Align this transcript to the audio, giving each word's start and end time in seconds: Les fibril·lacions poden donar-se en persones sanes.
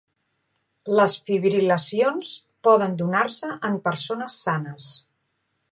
Les 0.99 1.17
fibril·lacions 1.27 2.33
poden 2.69 2.97
donar-se 3.03 3.53
en 3.71 3.79
persones 3.91 4.41
sanes. 4.49 4.91